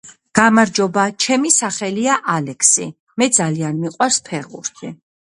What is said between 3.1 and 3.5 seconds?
მე